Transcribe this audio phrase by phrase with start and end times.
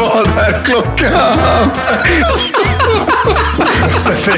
[0.00, 1.12] Vad är klockan?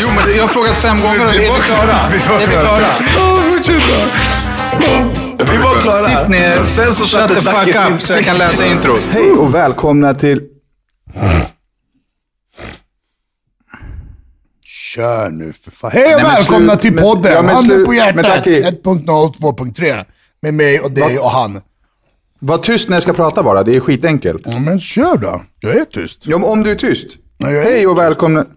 [0.00, 1.98] Jo, men jag har frågat fem gånger är vi klara?
[2.42, 2.80] Är vi klara?
[3.16, 3.82] Ja, fortsätt.
[5.52, 6.20] Vi var klara.
[6.20, 9.00] Sitt ner, Sen så shut the fuck up så jag kan läsa introt.
[9.10, 10.40] Hej och välkomna till...
[14.64, 15.90] Kör nu för fan.
[15.94, 17.32] Hej och Nej, välkomna till podden.
[17.32, 18.24] ja, Handen på hjärtat.
[18.44, 20.04] Dacke- 1.0 2.3.
[20.42, 21.60] Med mig och dig och han.
[22.38, 24.42] Var tyst när jag ska prata bara, det är skitenkelt.
[24.44, 25.42] Ja, men kör då.
[25.60, 26.26] Jag är tyst.
[26.26, 27.08] Ja, men om du är tyst.
[27.38, 28.46] Nej, jag är Hej och välkomna...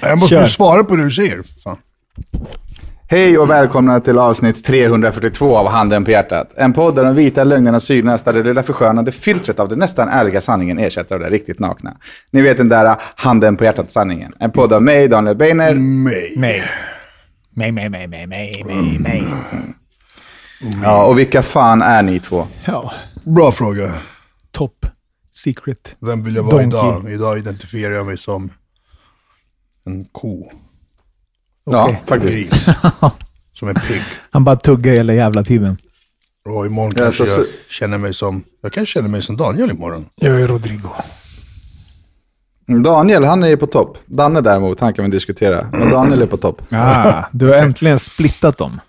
[0.00, 0.46] Jag måste Kör.
[0.46, 1.42] svara på det du säger.
[1.64, 1.76] Fan.
[3.08, 6.50] Hej och välkomna till avsnitt 342 av Handen på hjärtat.
[6.56, 10.08] En podd där de vita lögnerna synas, där det lilla förskönande filtret av den nästan
[10.08, 11.96] ärliga sanningen ersätter av det riktigt nakna.
[12.30, 14.32] Ni vet den där Handen på hjärtat-sanningen.
[14.38, 15.74] En podd av mig, Daniel Beiner.
[15.74, 16.34] Mig.
[16.36, 16.62] Mig.
[17.54, 19.24] Mig, mig, mig, mig, mig, mig, mig.
[20.82, 22.46] Ja, och vilka fan är ni två?
[22.64, 22.92] Ja,
[23.24, 23.94] Bra fråga.
[24.50, 24.86] top
[25.34, 25.96] secret.
[26.00, 26.68] Vem vill jag vara Donkey.
[26.78, 27.12] idag?
[27.12, 28.50] Idag identifierar jag mig som
[29.86, 30.50] en ko.
[31.64, 32.02] Ja, Okej.
[32.06, 32.34] faktiskt.
[32.34, 32.66] Gris.
[33.52, 34.02] som en pigg.
[34.30, 35.76] Han bara tuggar hela jävla tiden.
[36.44, 38.44] Och imorgon Ja, kanske så- jag så- känner mig som...
[38.62, 40.06] Jag kan känna mig som Daniel imorgon.
[40.14, 40.88] Jag är Rodrigo.
[42.84, 43.98] Daniel, han är på topp.
[44.06, 45.68] Danne däremot, han kan vi diskutera.
[45.72, 46.62] Men Daniel är på topp.
[46.70, 48.80] Ah, du har äntligen splittat dem.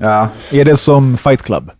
[0.00, 0.28] Ja.
[0.50, 1.70] Är det som Fight Club?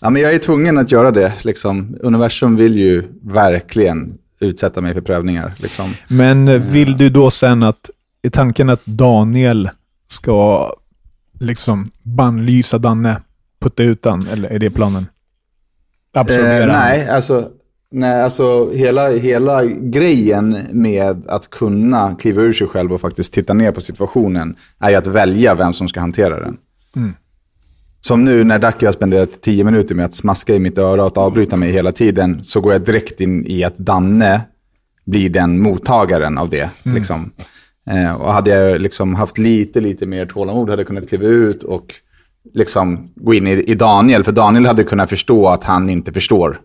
[0.00, 1.32] ja, men jag är tvungen att göra det.
[1.42, 1.96] Liksom.
[2.00, 5.52] Universum vill ju verkligen utsätta mig för prövningar.
[5.56, 5.94] Liksom.
[6.08, 7.90] Men vill du då sen att,
[8.22, 9.70] är tanken att Daniel
[10.08, 10.70] ska
[11.40, 13.20] liksom bannlysa Danne,
[13.60, 15.06] putta ut han, eller är det planen?
[16.14, 17.48] Absorbera Eh, nej, alltså,
[17.90, 23.54] nej, alltså hela, hela grejen med att kunna kliva ur sig själv och faktiskt titta
[23.54, 26.56] ner på situationen är ju att välja vem som ska hantera den.
[26.96, 27.12] Mm.
[28.00, 31.06] Som nu när Dacke har spenderat tio minuter med att smaska i mitt öra och
[31.06, 34.40] att avbryta mig hela tiden, så går jag direkt in i att Danne
[35.04, 36.70] blir den mottagaren av det.
[36.82, 37.32] Liksom.
[37.90, 41.62] Eh, och hade jag liksom haft lite, lite mer tålamod hade jag kunnat kliva ut
[41.62, 41.94] och
[42.54, 44.24] liksom gå in i, i Daniel.
[44.24, 46.60] För Daniel hade kunnat förstå att han inte förstår.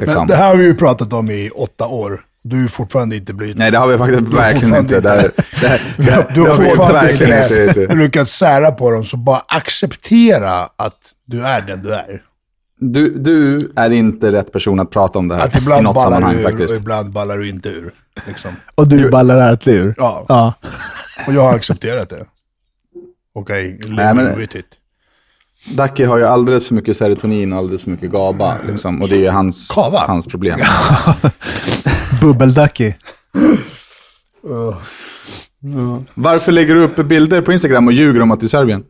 [0.00, 0.14] Liksom.
[0.16, 2.20] Men det här har vi ju pratat om i åtta år.
[2.42, 3.56] Du är fortfarande inte blivit...
[3.56, 5.00] Nej, det har vi faktiskt verkligen fortfarande inte.
[5.00, 9.16] Det, här- det, här- det, här- Du har fortfarande inte lyckats sära på dem, så
[9.16, 12.22] bara acceptera att du är den du är.
[12.80, 15.94] Du, du är inte rätt person att prata om det här Att i ibland något
[15.94, 16.70] ballar sammanhang du ur faktiskt.
[16.70, 17.92] och ibland ballar du inte ur.
[18.26, 18.50] Liksom.
[18.74, 19.94] Och du ballar ärligt ur?
[19.96, 20.24] Ja.
[20.28, 20.52] ja.
[21.26, 22.24] Och jag har accepterat det.
[23.34, 24.66] Okej, Nej, men- live with it.
[25.74, 28.54] Dacke har ju alldeles för mycket serotonin och alldeles för mycket GABA.
[28.68, 29.98] Liksom, och det är ju hans, Kava?
[30.06, 30.58] hans problem.
[32.20, 32.94] Bubbelducky.
[36.14, 38.84] Varför lägger du upp bilder på Instagram och ljuger om att du är Serbien?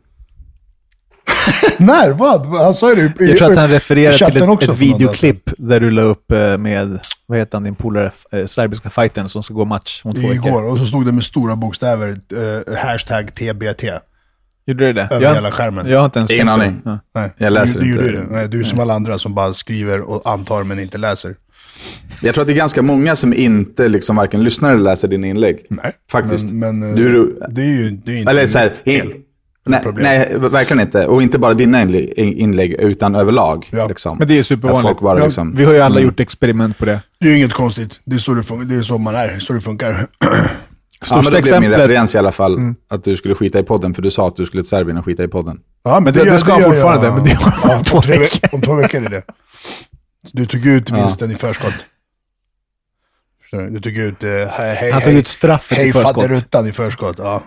[1.77, 2.11] När?
[2.11, 2.45] Vad?
[2.47, 5.79] Han sa ju det i- Jag tror att han refererar till ett, ett videoklipp där
[5.79, 9.53] du la upp eh, med, vad heter han, din polare, eh, serbiska fighten som ska
[9.53, 10.33] gå match om två veckor.
[10.47, 12.09] Igår, och så stod det med stora bokstäver,
[12.69, 13.83] eh, hashtag TBT,
[14.65, 15.07] Gjorde du det?
[15.11, 15.89] över Jag- hela skärmen.
[15.89, 16.81] Jag har inte ens Ingen aning.
[16.85, 16.99] Ja.
[17.15, 18.05] Nej, Jag läser du, du inte.
[18.05, 18.25] gjorde det.
[18.29, 21.35] Nej, du är som alla andra som bara skriver och antar men inte läser.
[22.21, 25.27] Jag tror att det är ganska många som inte liksom varken lyssnar eller läser dina
[25.27, 25.65] inlägg.
[25.69, 26.45] Nej, Faktiskt.
[26.51, 29.07] Men, men eh, Du- det är ju det är inte Eller så här, fel.
[29.11, 29.13] in,
[29.65, 31.05] nej, nej, verkligen inte.
[31.07, 33.67] Och inte bara dina inlägg, inlägg utan överlag.
[33.71, 33.87] Ja.
[33.87, 34.17] Liksom.
[34.17, 34.99] Men det är supervanligt.
[34.99, 35.55] bara Ja, liksom...
[35.55, 36.99] Vi har ju alla gjort experiment på det.
[37.19, 38.01] Det är ju inget konstigt.
[38.05, 40.05] Det är så det, fun- det, är så man är, så det funkar.
[41.09, 43.59] Ja, men Största då blev min exemplet, referens i alla fall att du skulle skita
[43.59, 45.57] i podden, för du sa att du skulle till Serbien och skita i podden.
[45.83, 48.01] Ja, men det- det gör- ska gör fortfarande, jag- men det har ja, om två
[48.01, 48.49] veckor.
[48.51, 49.21] om två veckor är det.
[50.33, 51.73] Du tog ut vinsten i förskott.
[53.51, 53.69] Du?
[53.69, 54.23] Du tog ut...
[54.23, 56.15] Eh, hej, hej, han tog ut straffet i Hej förskott.
[56.15, 57.15] fadderuttan i förskott.
[57.19, 57.43] Ja.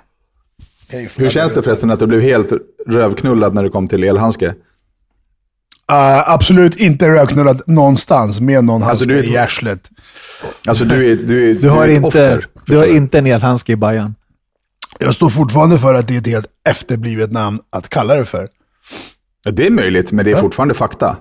[0.89, 2.53] Hej, Hur känns det förresten att du blev helt
[2.87, 4.47] rövknullad när du kom till elhandske?
[4.47, 9.91] Uh, absolut inte röknullad någonstans med någon Alltså, handske du är- i arslet.
[10.67, 12.47] Alltså du är, du är, Du har, är inte, offer.
[12.67, 14.15] du har inte en elhandske i Bajan.
[15.01, 18.49] Jag står fortfarande för att det är ett helt efterblivet namn att kalla det för.
[19.45, 21.17] Ja, det är möjligt, men det är fortfarande fakta.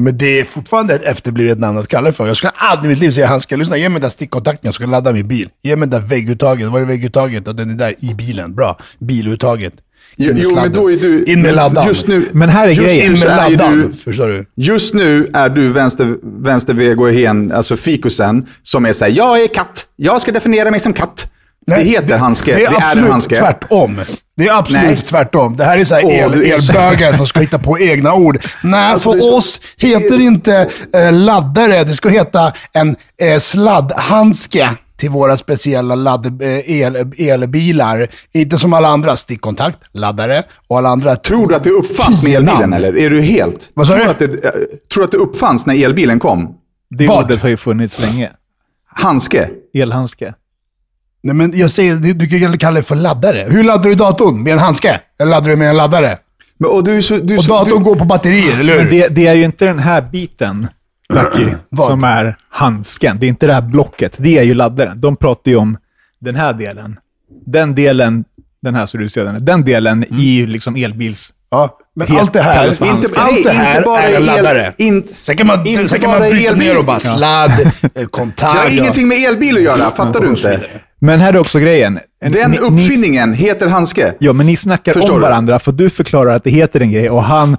[0.00, 2.26] Men det är fortfarande ett efterblivet namn att kalla det för.
[2.26, 4.68] Jag skulle aldrig i mitt liv säga han ska lyssna, ge mig den där stickkontakten,
[4.68, 5.48] jag ska ladda min bil.
[5.62, 7.48] Ge mig det där vägguttaget, var är vägguttaget?
[7.48, 8.78] Och den är där i bilen, bra.
[8.98, 9.74] Biluttaget.
[10.16, 11.24] Jo, men då är du...
[11.24, 11.88] In med laddan.
[11.88, 13.06] Just nu, Men här är just grejen.
[13.06, 13.82] In med laddan.
[13.82, 14.44] Du, Förstår du?
[14.54, 19.46] just nu är du vänster, vänster vegohen, alltså fikusen, som är så här, jag är
[19.46, 19.86] katt.
[19.96, 21.32] Jag ska definiera mig som katt.
[21.66, 22.54] Det heter handske.
[22.54, 23.36] Det är en absolut handske.
[23.36, 24.00] tvärtom.
[24.36, 24.96] Det är absolut Nej.
[24.96, 25.56] tvärtom.
[25.56, 28.38] Det här är så här el, är elbögar som ska hitta på egna ord.
[28.64, 31.84] Nej, Alltså, för är så- oss heter det inte eh, laddare.
[31.84, 38.08] Det ska heta en eh, sladdhandske till våra speciella ladd, eh, el, elbilar.
[38.34, 41.16] Inte som alla andra, stickkontakt, laddare och alla andra.
[41.16, 42.98] Tror du att det uppfanns med elbilen eller?
[42.98, 43.70] Är du helt?
[43.74, 44.10] Vad sa tror du?
[44.10, 44.50] Att det, eh,
[44.92, 46.54] tror du att det uppfanns när elbilen kom?
[46.90, 47.24] Det Vad?
[47.24, 48.30] ordet har ju funnits länge.
[48.94, 49.48] Handske?
[49.74, 50.34] Elhandske.
[51.26, 53.46] Nej, men jag säger, du kan kalla det för laddare.
[53.48, 54.42] Hur laddar du datorn?
[54.42, 55.00] Med en handske?
[55.20, 56.18] Eller laddar du med en laddare?
[56.58, 58.80] Men, och du, så, du, Och datorn du, går på batterier, eller hur?
[58.82, 60.66] Men det, det är ju inte den här biten,
[61.14, 61.88] Lucky, Vad?
[61.90, 63.18] som är handsken.
[63.20, 64.14] Det är inte det här blocket.
[64.16, 65.00] Det är ju laddaren.
[65.00, 65.76] De pratar ju om
[66.20, 66.96] den här delen.
[67.46, 68.24] Den delen,
[68.62, 70.20] den här så du ser den, den delen Mm.
[70.20, 71.32] i ju liksom elbils...
[71.50, 74.72] Ja, men Helt allt det här, inte, allt det här inte bara är en laddare.
[74.78, 76.68] in- sen kan man, sen kan man bryta elbil.
[76.68, 77.50] ner och bara sladd,
[77.94, 78.54] eh, kontakt.
[78.54, 80.60] det har ingenting med elbil att göra, fattar du inte?
[80.98, 81.98] Men här är också grejen.
[82.24, 84.14] En- Den ni- ni- uppfinningen heter handske.
[84.18, 85.22] Ja, men ni snackar Förstår om du?
[85.22, 87.56] varandra, för du förklarar att det heter en grej och han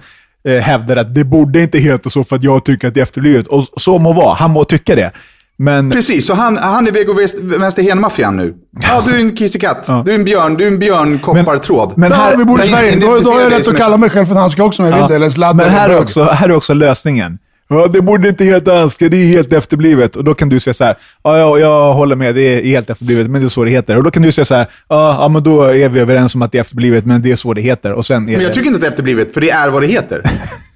[0.48, 3.04] eh, hävdar att det borde inte heta så för att jag tycker att det är
[3.04, 3.48] efterblivet.
[3.48, 5.12] Och så må vara, han må tycka det.
[5.60, 7.14] Men Precis, så han, han är vego
[7.60, 8.54] vänster hen-maffian nu.
[8.82, 9.90] Ja, du är en kissekatt.
[10.06, 11.94] Du är en björn, du är en björn koppartråd.
[11.96, 12.96] men Ja, här, vi bor i Sverige.
[13.00, 14.98] Då, då har jag rätt att kalla mig själv för en handske också om jag
[14.98, 15.26] vill det.
[15.26, 17.40] Eller men här är, också, här är också lösningen.
[17.70, 20.16] Ja, det borde inte heta handske, det är helt efterblivet.
[20.16, 22.90] Och då kan du säga så här, ja, ja, jag håller med, det är helt
[22.90, 23.98] efterblivet, men det är så det heter.
[23.98, 26.42] Och då kan du säga så här, ja, ja men då är vi överens om
[26.42, 27.92] att det är efterblivet, men det är så det heter.
[27.92, 28.54] Och sen Men jag det...
[28.54, 30.22] tycker inte att det är efterblivet, för det är vad det heter.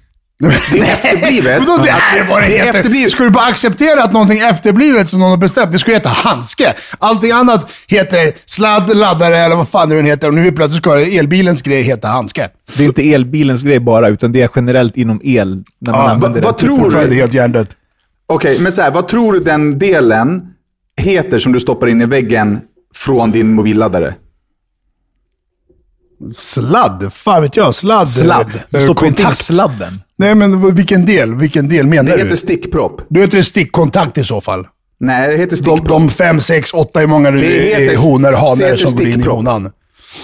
[0.42, 1.60] Det är efterblivet.
[1.68, 2.70] Vadå det är vad det heter?
[2.80, 3.12] efterblivet.
[3.12, 5.72] Ska du bara acceptera att någonting är efterblivet som någon har bestämt?
[5.72, 6.74] Det ska heta handske.
[7.00, 10.28] Allting annat heter sladd, laddare eller vad fan det nu heter.
[10.28, 12.50] Och nu plötsligt ska elbilens grej heta handske.
[12.78, 15.64] det är inte elbilens grej bara, utan det är generellt inom el.
[15.80, 16.54] När man Ja, vad det.
[16.54, 16.84] tror du?
[16.84, 17.70] Fortfarande helt hjärndött.
[18.28, 20.42] Okej, men så här, vad tror du den delen
[21.02, 22.60] heter som du stoppar in i väggen
[22.96, 24.14] från din mobilladdare?
[26.34, 27.14] Sladd?
[27.14, 27.76] Fan vet jag.
[27.76, 28.08] Sladd.
[28.08, 28.48] Sladd.
[28.56, 29.38] eh, Du stoppar inte in kontakt.
[29.38, 30.02] sladden.
[30.16, 31.36] Nej, men vilken del?
[31.36, 32.24] Vilken del menar Det du?
[32.24, 33.02] heter stickpropp.
[33.10, 34.68] Då heter det stickkontakt i så fall.
[35.00, 35.88] Nej, det heter De, stickpropp.
[35.88, 39.02] de fem, sex, åtta, hur många det Det är heter- honor, det hanar som går
[39.02, 39.36] in i stickpropp.
[39.36, 39.72] honan.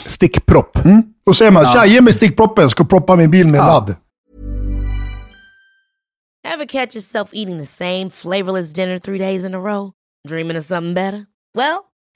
[0.05, 0.77] Stickpropp.
[1.25, 3.65] Då säger man, tja, ge mig stickproppen, ska proppa min bil med Ja.
[3.67, 3.95] ladd.
[6.53, 9.91] Ever catch yourself eating the same flavorless dinner three days in a row?
[10.29, 11.25] Dreaming of something better?
[11.57, 11.77] Well,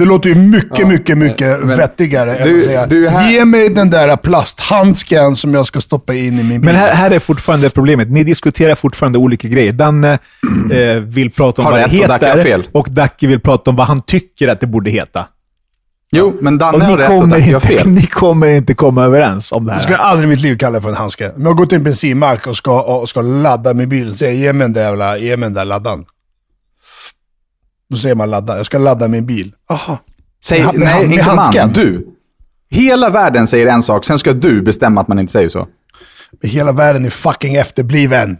[0.00, 3.44] Det låter ju mycket, mycket, mycket vettigare än du- att säga, du är här- ge
[3.44, 6.60] mig den där plasthandsken som jag ska stoppa in i min bil.
[6.60, 8.10] Men här, här är fortfarande problemet.
[8.10, 9.72] Ni diskuterar fortfarande olika grejer.
[9.72, 10.18] Danne
[10.72, 12.66] eh, vill prata om Har vad det och heter fel.
[12.72, 15.26] och Dacke vill prata om vad han tycker att det borde heta.
[16.12, 17.86] Jo, men Danne Och har rätt och kommer, Dacke har inte, fel.
[17.92, 20.04] ni kommer inte komma överens om det Jag skulle här.
[20.04, 21.30] aldrig i mitt liv kalla det för en handske.
[21.30, 24.40] Om jag går till en bensinmack och ska, och ska ladda min bil, säger jag
[24.42, 26.04] ge mig den där jävla, ge mig den där laddan.
[27.90, 28.56] Då säger man ladda.
[28.56, 29.52] Jag ska ladda min bil.
[29.68, 29.98] Jaha.
[30.44, 31.66] Säg, Med- med nej, med inte handsken.
[31.66, 31.72] man.
[31.74, 32.06] Du.
[32.70, 35.66] Hela världen säger en sak, sen ska du bestämma att man inte säger så.
[36.42, 38.36] Men Hela världen är fucking efterbliven.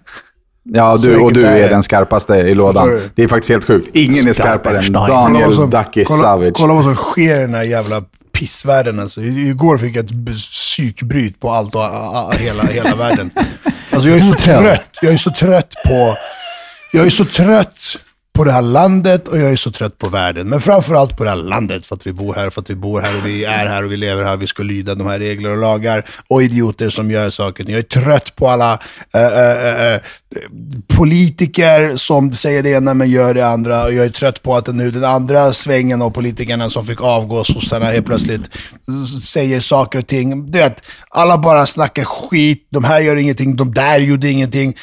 [0.65, 3.01] Ja, du, och du är är den skarpaste i lådan.
[3.15, 3.97] Det är faktiskt helt sjukt.
[3.97, 6.53] Ingen är skarpare än Daniel som- Ducky kolla, Savage.
[6.55, 8.03] Kolla vad som sker i den här jävla
[8.33, 9.01] pissvärlden.
[9.01, 9.23] Alltså.
[9.23, 13.31] Igår fick jag ett psykbryt på allt och a, a, hela, hela världen.
[13.91, 14.99] Alltså jag är så trött.
[15.03, 16.17] Jag är så trött på...
[16.93, 17.79] Jag är så trött
[18.41, 20.49] på det här landet och jag är så trött på världen.
[20.49, 23.01] Men framförallt på det här landet, för att vi bor här, för att vi bor
[23.01, 24.37] här och vi är här och vi lever här.
[24.37, 27.65] Vi ska lyda de här regler och lagar och idioter som gör saker.
[27.69, 28.79] Jag är trött på alla
[29.15, 30.01] äh, äh, äh,
[30.97, 33.85] politiker som säger det ena men gör det andra.
[33.85, 37.45] Och jag är trött på att nu den andra svängen av politikerna som fick avgå,
[37.45, 38.51] sossarna helt plötsligt
[39.23, 40.47] säger saker och ting.
[40.47, 40.77] Du vet,
[41.11, 42.69] alla bara snackar skit.
[42.71, 44.75] De här gör ingenting, de där gjorde ingenting.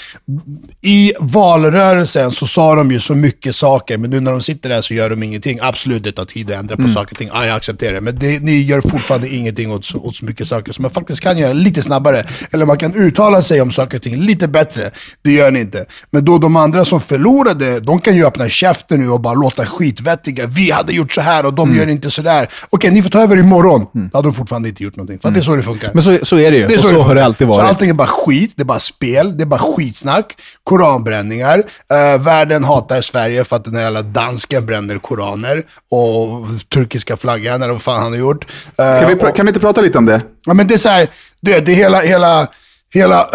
[0.81, 4.81] I valrörelsen så sa de ju så mycket saker, men nu när de sitter där
[4.81, 5.59] så gör de ingenting.
[5.61, 6.93] Absolut, det tar tid att ändra på Mm.
[6.93, 7.29] saker och ting.
[7.33, 8.01] Ja, jag accepterar det.
[8.01, 11.21] Men det, ni gör fortfarande ingenting åt, så- åt så mycket saker som man faktiskt
[11.21, 12.25] kan göra lite snabbare.
[12.51, 14.91] Eller man kan uttala sig om saker och ting lite bättre.
[15.23, 15.85] Det gör ni inte.
[16.11, 19.65] Men då de andra som förlorade, de kan ju öppna käften nu och bara låta
[19.65, 20.45] skitvettiga.
[20.47, 21.79] Vi hade gjort så här och de Mm.
[21.81, 22.49] gör inte så där.
[22.69, 23.85] Okej, ni får ta över imorgon.
[23.93, 25.19] Då hade de fortfarande inte gjort någonting.
[25.19, 25.91] För att det är så det funkar.
[25.93, 26.67] Men så, så är det ju.
[26.67, 27.69] Det är och så, så, det har det alltid Så varit.
[27.69, 31.57] allting är bara skit, det är bara spel, det är bara skitsnack, koranbränningar.
[31.59, 37.61] Uh, världen hatar Sverige för att den här jävla dansken bränner koraner och turkiska flaggan
[37.61, 38.45] eller vad fan han har gjort.
[38.77, 40.21] Eh, vi, pr- och- kan vi inte prata lite om det?
[40.45, 41.09] Ja, men det är så här,
[41.41, 42.47] det, det är hela, hela,
[42.93, 43.25] hela...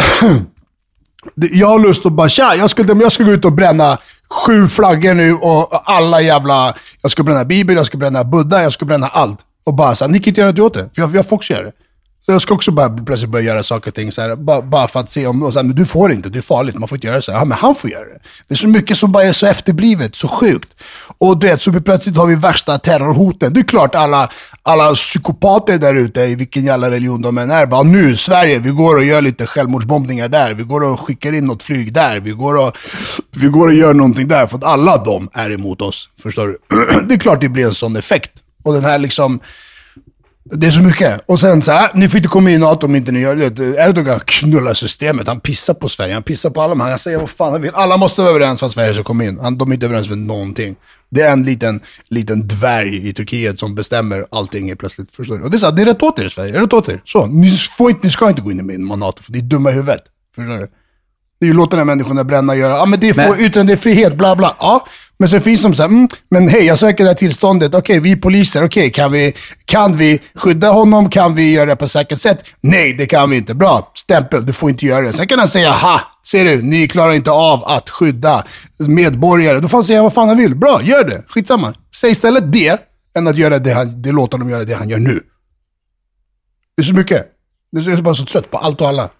[1.34, 3.98] jag har lust att bara, tja, jag ska, jag ska gå ut och bränna
[4.30, 6.74] sju flaggor nu och alla jävla...
[7.02, 9.38] Jag ska bränna Bibeln, jag ska bränna Buddha, jag ska bränna allt.
[9.66, 11.36] Och bara så här, ni kan inte göra något åt det, för jag, jag får
[11.36, 11.72] också göra det.
[12.26, 15.00] Jag ska också bara plötsligt börja göra saker och ting så här, bara, bara för
[15.00, 16.96] att se om, och så här, men du får inte, det är farligt, man får
[16.96, 17.38] inte göra så här.
[17.38, 18.18] Ja, men han får göra det.
[18.48, 20.68] Det är så mycket som bara är så efterblivet, så sjukt.
[21.18, 23.54] Och du vet, så plötsligt har vi värsta terrorhoten.
[23.54, 24.30] Det är klart alla,
[24.62, 28.70] alla psykopater där ute, i vilken jävla religion de än är, bara nu, Sverige, vi
[28.70, 32.30] går och gör lite självmordsbombningar där, vi går och skickar in något flyg där, vi
[32.30, 32.76] går och,
[33.30, 36.08] vi går och gör någonting där, för att alla de är emot oss.
[36.22, 36.58] Förstår du?
[37.08, 38.30] det är klart det blir en sån effekt.
[38.62, 39.40] Och den här liksom,
[40.44, 41.20] det är så mycket.
[41.26, 43.36] Och sen så här, ni får inte komma in i NATO om inte ni gör
[43.36, 43.60] det.
[43.88, 45.26] Erdogan knullar systemet.
[45.28, 46.74] Han pissar på Sverige, han pissar på alla.
[46.74, 47.70] Men han säger vad fan han vill.
[47.74, 49.38] Alla måste vara överens för att Sverige ska komma in.
[49.42, 50.76] Han, de är inte överens för någonting.
[51.10, 55.16] Det är en liten, liten dvärg i Turkiet som bestämmer allting helt plötsligt.
[55.16, 55.44] Förstår du?
[55.44, 56.88] Och det är, så här, det är rätt åt er Sverige, det är rätt åt
[56.88, 57.00] er.
[57.04, 59.70] Så, ni, får inte, ni ska inte gå in i NATO, för det är dumma
[59.70, 60.02] i huvudet.
[60.36, 60.68] Förstår du?
[61.40, 63.40] Det är ju låta den här människorna bränna och göra, ja men det är Men-
[63.40, 64.56] yttrandefrihet, bla bla.
[64.60, 64.86] Ja,
[65.22, 68.00] men sen finns de så här, mm, men hej jag söker det här tillståndet, okej
[68.00, 71.84] vi är poliser, okej kan, vi, kan vi skydda honom, kan vi göra det på
[71.84, 72.44] ett säkert sätt?
[72.60, 73.54] Nej, det kan vi inte.
[73.54, 75.12] Bra, stämpel, du får inte göra det.
[75.12, 78.44] Sen kan han säga, ha, ser du, ni klarar inte av att skydda
[78.78, 79.60] medborgare.
[79.60, 80.54] Då får han säga vad fan han vill.
[80.54, 81.74] Bra, gör det, skitsamma.
[81.94, 82.80] Säg istället det,
[83.16, 85.20] än att göra det han, det låta dem göra det han gör nu.
[86.76, 87.26] Det är så mycket.
[87.70, 89.10] Jag är bara så trött på allt och alla.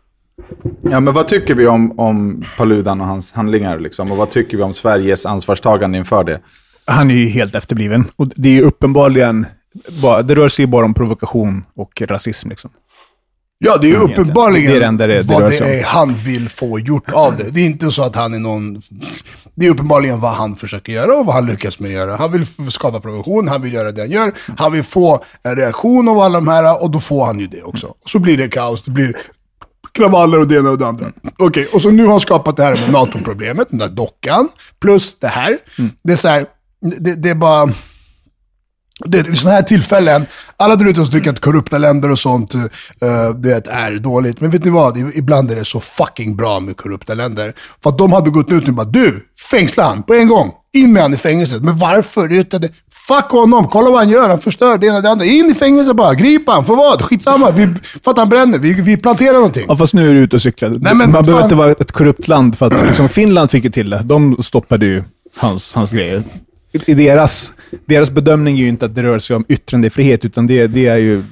[0.83, 3.79] Ja, men vad tycker vi om, om Paludan och hans handlingar?
[3.79, 4.11] Liksom?
[4.13, 6.41] Och vad tycker vi om Sveriges ansvarstagande inför det?
[6.87, 8.05] Han är ju helt efterbliven.
[8.17, 9.47] Och det är ju uppenbarligen,
[10.03, 12.49] bara, det rör sig bara om provokation och rasism.
[12.49, 12.71] Liksom.
[13.59, 16.79] Ja, det är ju uppenbarligen Det är det det- vad det är han vill få
[16.79, 17.51] gjort av det.
[17.51, 18.81] Det är inte så att han är någon...
[19.55, 22.17] Det är uppenbarligen vad han försöker göra och vad han lyckas med att göra.
[22.17, 24.33] Han vill skapa provokation, han vill göra det han gör.
[24.57, 27.63] Han vill få en reaktion av alla de här och då får han ju det
[27.63, 27.95] också.
[28.07, 29.17] Så blir det kaos, det blir
[29.93, 31.13] kravaller och det ena och det andra.
[31.39, 34.49] Okej, och så nu har han skapat det här med NATO-problemet, den där dockan,
[34.81, 35.59] plus det här.
[36.05, 36.47] Det är så här,
[36.99, 37.73] det, det är bara...
[39.05, 42.55] Det är sådana här tillfällen, alla där ute som tycker att korrupta länder och sånt
[42.55, 42.61] uh,
[43.37, 44.41] det är dåligt.
[44.41, 44.99] Men vet ni vad?
[45.15, 47.55] Ibland är det så fucking bra med korrupta länder.
[47.83, 50.53] För att de hade gått ut nu och bara du, fängsla han på en gång.
[50.73, 51.63] In med han i fängelset.
[51.63, 52.29] Men varför?
[52.29, 52.73] Det,
[53.09, 54.29] fuck honom, kolla vad han gör.
[54.29, 55.25] Han förstör det ena och det andra.
[55.25, 56.65] In i fängelse bara, grip han.
[56.65, 57.03] För vad?
[57.03, 57.51] Skitsamma.
[57.51, 57.69] Vi,
[58.05, 58.59] för att han bränner.
[58.59, 59.65] Vi, vi planterar någonting.
[59.69, 60.69] Ja, fast nu är du ute och cyklar.
[60.69, 63.71] Nej, men Man behöver inte vara ett korrupt land för att liksom, Finland fick ju
[63.71, 64.03] till det.
[64.05, 65.03] De stoppade ju
[65.37, 66.23] hans, hans grejer.
[66.73, 67.53] I, i deras,
[67.87, 70.97] deras bedömning är ju inte att det rör sig om yttrandefrihet, utan det, det är
[70.97, 71.25] ju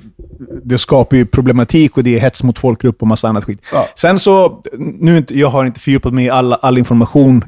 [0.62, 3.60] det skapar ju problematik och det är hets mot folkgrupp och massa annat skit.
[3.72, 3.88] Ja.
[3.96, 7.44] Sen så, nu, jag har inte fördjupat mig i all, all information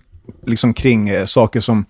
[0.47, 1.85] liksom, kring eh, saker som...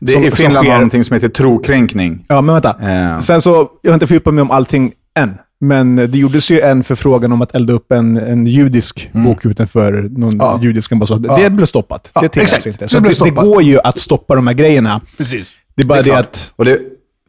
[0.00, 0.72] Det som- I som Finland har sker.
[0.74, 2.24] någonting som heter trokränkning.
[2.28, 2.76] Ja, men vänta.
[3.14, 3.18] Eh.
[3.20, 5.34] Sen så, jag har inte fördjupat mig om allting än.
[5.62, 9.92] Men det gjordes ju en förfrågan om att elda upp en, en judisk bok utanför
[9.92, 10.36] någon Mm.
[10.38, 10.58] Ja.
[10.62, 11.26] judisk ambassad.
[11.28, 11.36] Ja.
[11.38, 12.10] Det blev stoppat.
[12.14, 12.66] Ja, det tilläts exakt.
[12.66, 12.84] inte.
[12.84, 13.44] Det Så det, det, stoppat.
[13.44, 15.00] går ju att stoppa de här grejerna.
[15.18, 15.48] Precis.
[15.76, 16.20] Det är bara det, klart.
[16.20, 16.52] att...
[16.56, 16.78] Och det,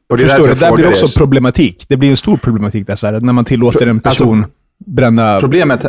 [0.10, 0.54] och det är Förstår du?
[0.56, 1.86] Där blir också problematik.
[1.88, 4.46] Det blir en stor problematik där, så här, när man tillåter en Alltså, person
[4.86, 5.40] bränna...
[5.40, 5.86] Problemet,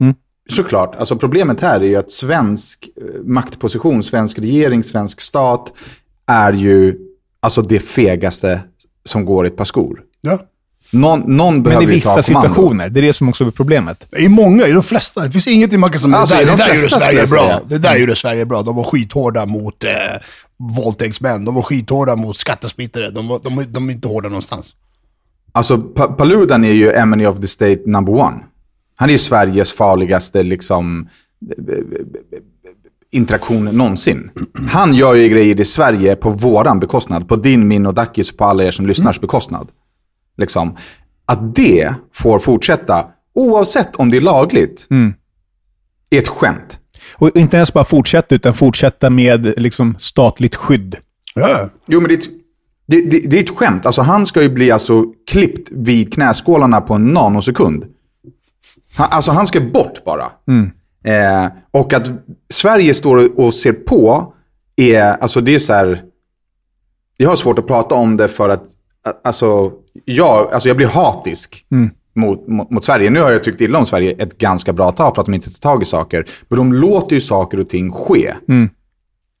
[0.00, 0.14] Mm.
[0.52, 5.72] såklart, alltså problemet här är ju att svensk eh, maktposition, svensk regering, svensk stat
[6.28, 6.96] är ju
[7.40, 8.60] alltså det fegaste
[9.04, 10.02] som går i ett par skor.
[10.20, 10.38] Ja.
[10.90, 12.88] Någon, någon men behöver i ju ta vissa situationer.
[12.88, 14.14] Det är det som också är problemet.
[14.16, 15.20] I många, i de flesta.
[15.24, 17.26] Det finns ingenting man kan säga, Alltså, det i där, de det där gjorde Sverige
[17.26, 17.60] bra.
[17.68, 18.62] Det där gjorde Sverige bra.
[18.62, 19.90] De var skithårda mot eh,
[20.56, 21.44] våldtäktsmän.
[21.44, 23.10] De var skithårda mot skattesmitare.
[23.10, 24.74] De, var, de, de är inte hårda någonstans.
[25.52, 28.36] Alltså Pa- Paludan är ju enemy of the state number one.
[28.96, 31.08] Han är ju Sveriges farligaste liksom
[33.10, 34.30] interaktion någonsin.
[34.68, 37.28] Han gör ju grejer i Sverige på våran bekostnad.
[37.28, 39.68] På din, min och Dackis och på alla er som lyssnars bekostnad.
[40.36, 40.76] Liksom.
[41.26, 44.86] Att det får fortsätta, oavsett om det är lagligt,
[46.10, 46.78] är ett skämt.
[47.14, 50.96] Och inte ens bara fortsätta, utan fortsätta med liksom, statligt skydd.
[51.34, 51.68] Ja.
[51.86, 52.28] Jo, men det är, ett,
[52.86, 53.86] det, det, det är ett skämt.
[53.86, 57.84] Alltså, han ska ju bli alltså klippt vid knäskålarna på en nanosekund.
[58.94, 60.30] Han, alltså han ska bort bara.
[61.04, 62.10] Eh, och att
[62.48, 64.34] Sverige står och ser på
[64.76, 66.02] är, alltså det är så här,
[67.16, 68.62] jag har svårt att prata om det för att,
[69.24, 69.72] alltså
[70.04, 71.66] jag, alltså jag blir hatisk
[72.14, 73.10] mot, mot, mot Sverige.
[73.10, 75.50] Nu har jag tyckt illa om Sverige ett ganska bra tag för att de inte
[75.50, 76.24] tar tag i saker.
[76.48, 78.34] Men de låter ju saker och ting ske.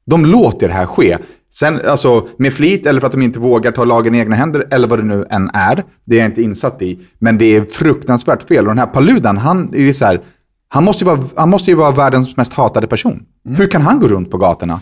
[0.06, 1.18] De låter det här ske.
[1.54, 4.66] Sen, alltså, med flit eller för att de inte vågar ta lagen i egna händer,
[4.70, 5.84] eller vad det nu än är.
[6.04, 6.98] Det är jag inte insatt i.
[7.18, 8.64] Men det är fruktansvärt fel.
[8.64, 10.20] Och den här Paludan, han är ju så här,
[10.68, 13.26] han måste ju vara, han måste ju vara världens mest hatade person.
[13.44, 14.80] Hur kan han gå runt på gatorna?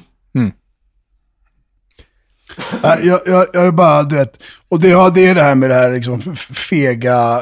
[2.82, 5.54] Nej, Jag, jag, jag är bara, du vet, och det, ja, det är det här
[5.54, 7.40] med det här liksom fega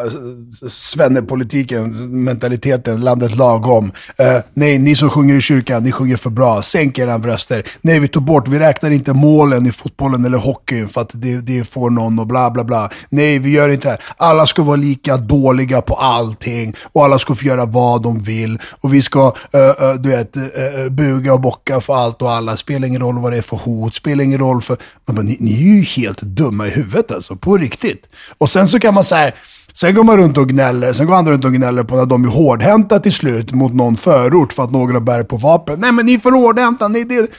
[0.68, 3.92] svennepolitiken, mentaliteten, landet lagom.
[4.18, 6.62] Eh, nej, ni som sjunger i kyrkan, ni sjunger för bra.
[6.62, 7.62] Sänk era röster.
[7.80, 11.40] Nej, vi tog bort, vi räknar inte målen i fotbollen eller hockeyn för att det,
[11.40, 12.90] det får någon och bla bla bla.
[13.08, 14.00] Nej, vi gör inte det här.
[14.16, 18.58] Alla ska vara lika dåliga på allting och alla ska få göra vad de vill.
[18.80, 22.30] Och vi ska, eh, eh, du vet, eh, eh buga och bocka för allt och
[22.30, 22.56] alla.
[22.56, 24.76] Spelar ingen roll vad det är för hot, spelar ingen roll för...
[25.06, 28.08] Men, ni, ni är ju helt dumma i huvudet alltså, på riktigt.
[28.38, 29.32] Och sen så kan man säga
[29.76, 32.24] Sen går man runt och gnäller, sen går andra runt och gnäller på när de
[32.24, 35.80] är hårdhänta till slut mot någon förort för att några bär på vapen.
[35.80, 37.30] Nej men ni är för hårdhänta, ni det...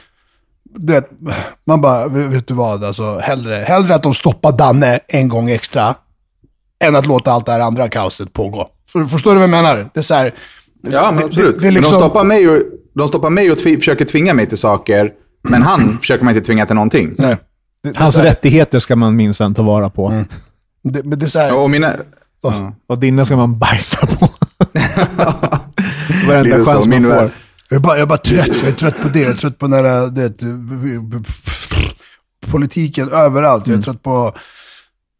[0.78, 1.10] Du vet,
[1.66, 5.94] man bara, vet du vad, alltså hellre, hellre att de stoppar Danne en gång extra
[6.84, 8.68] än att låta allt det här andra kaoset pågå.
[8.92, 9.90] För, förstår du vad jag menar?
[9.94, 10.34] Det är så här,
[10.82, 11.54] Ja, men det- absolut.
[11.54, 12.62] det- det är liksom- Men de stoppar mig och,
[12.94, 15.10] de stoppar mig och tvi, försöker tvinga mig till saker.
[15.48, 17.14] Men han försöker man inte tvinga till någonting.
[17.18, 17.36] Nej.
[17.82, 20.24] Det, Hans så här, rättigheter ska man minsann ta vara på.
[20.84, 21.94] det, men det är så här, Och mina...
[22.88, 24.28] Och dina ska man bajsa på.
[26.28, 26.64] Varenda så.
[26.64, 27.10] chans man Min får.
[27.10, 27.30] värld.
[27.70, 28.46] Jag är, bara, jag är bara trött.
[28.48, 29.20] Jag är trött på det.
[29.20, 30.34] Jag är trött på den här, det,
[32.46, 33.66] politiken överallt.
[33.66, 34.32] Jag är trött på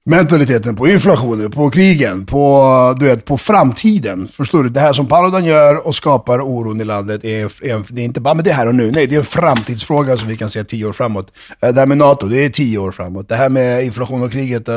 [0.06, 4.28] mentaliteten, på inflationen, på krigen, på, du vet, på framtiden.
[4.28, 4.68] Förstår du?
[4.68, 8.20] Det här som Paludan gör och skapar oron i landet, är, är, det är inte
[8.20, 8.90] bara men det här och nu.
[8.90, 11.32] Nej, det är en framtidsfråga som vi kan se tio år framåt.
[11.62, 13.28] Eh, det här med NATO, det är tio år framåt.
[13.28, 14.76] Det här med inflation och kriget, äh,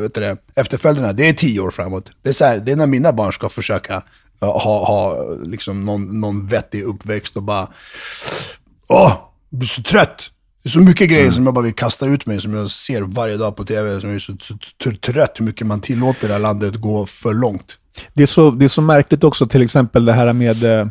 [0.00, 2.10] vet det, efterföljderna, det är tio år framåt.
[2.22, 4.02] Det är, så här, det är när mina barn ska försöka
[4.40, 7.68] ha, ha liksom någon, någon vettig uppväxt och bara
[8.88, 9.12] Åh,
[9.50, 10.30] jag blir så trött.
[10.66, 13.02] Det är så mycket grejer som jag bara vill kasta ut mig, som jag ser
[13.02, 14.00] varje dag på tv.
[14.00, 17.78] Som jag är så, trött hur mycket man tillåter det här landet gå för långt.
[18.14, 20.86] Det är, så, det är så märkligt också, till exempel det här med eh,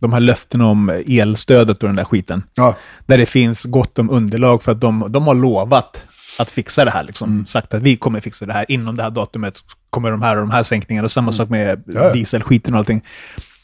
[0.00, 2.42] de här löftena om elstödet och den där skiten.
[2.54, 2.76] Ja,
[3.06, 6.02] Där det finns gott om underlag för att de, de har lovat
[6.38, 7.04] att fixa det här.
[7.04, 7.46] Liksom.
[7.46, 8.66] Sagt att vi kommer fixa det här.
[8.68, 9.58] Inom det här datumet
[9.90, 11.04] kommer de här och de här sänkningarna.
[11.04, 12.12] Och samma sak med ja.
[12.12, 13.02] dieselskiten och allting.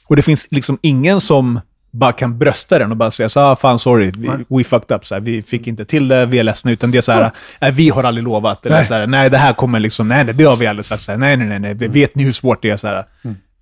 [0.07, 3.57] Och det finns liksom ingen som bara kan brösta den och bara säga så ah,
[3.57, 6.43] fan sorry, vi, we fucked up, så här, vi fick inte till det, vi är
[6.43, 8.87] ledsna, utan det är så här, nej, vi har aldrig lovat, eller Nej.
[8.87, 11.13] så här, nej det här kommer liksom, nej, nej det har vi aldrig sagt, så
[11.13, 13.05] här, nej, nej, nej, nej, vet ni hur svårt det är, så här,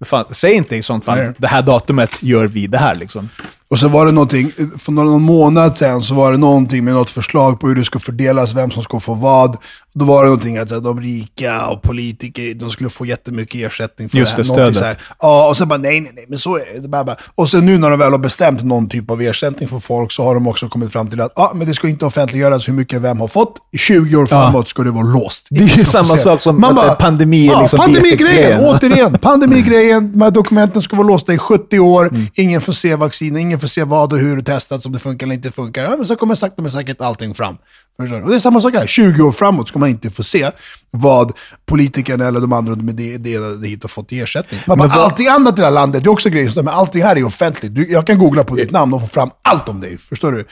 [0.05, 1.33] fan, säg inte i sånt fall, Nej.
[1.39, 3.29] det här datumet gör vi det här liksom.
[3.71, 7.11] Och så var det någonting, för någon månad sedan så var det någonting med något
[7.11, 9.57] förslag på hur det ska fördelas, vem som ska få vad.
[9.95, 13.67] Då var det någonting att så här, de rika och politiker, de skulle få jättemycket
[13.67, 14.57] ersättning för Just det det, här.
[14.57, 14.99] Någonting stödet.
[14.99, 15.17] Så här.
[15.21, 16.81] Ja, och sen bara nej, nej, nej, men så är det.
[16.81, 16.89] det.
[16.89, 17.17] Bara, bara.
[17.35, 20.23] Och sen nu när de väl har bestämt någon typ av ersättning för folk så
[20.23, 23.01] har de också kommit fram till att ja, men det ska inte offentliggöras hur mycket
[23.03, 23.57] vem har fått.
[23.73, 25.47] I 20 år framåt ska det vara låst.
[25.51, 28.65] Det är ju samma sak som att pandemi är liksom pandemigrejen, BFX-grejen.
[28.65, 29.19] återigen.
[29.23, 32.11] Pandemigrejen, de här dokumenten ska vara låsta i 70 år.
[32.35, 35.27] Ingen får se vaccin, ingen får se vad och hur det testats, om det funkar
[35.27, 35.85] eller inte funkar.
[35.85, 37.57] Ja, men så kommer sakta men säkert allting fram.
[37.99, 38.23] Du?
[38.23, 38.87] Och det är samma sak här.
[38.87, 40.51] 20 år framåt ska man inte få se
[40.91, 41.33] vad
[41.67, 44.61] politikerna eller de andra med det, det, det hit har fått i ersättning.
[44.67, 46.73] Men vad- Allting annat i det här landet, det är också grejer som stämmer.
[46.73, 47.75] Allting här är offentligt.
[47.75, 49.99] Du, jag kan googla på ditt namn och få fram allt om dig.
[49.99, 50.45] Förstår du?